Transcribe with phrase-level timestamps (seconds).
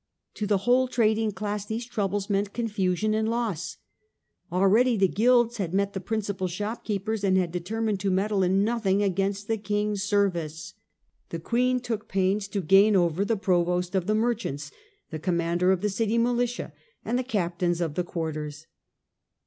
[0.33, 3.77] To the whole trading class these troubles meant confusion and loss.
[4.51, 9.03] Already the guilds had met the principal shopkeepers, and had determined to meddle in nothing
[9.03, 10.73] against the King's service.
[11.29, 14.71] The Queen took pains to gain over the provost of the merchants,
[15.11, 16.73] the commander of the city militia,
[17.05, 18.65] and the captains of the quarters.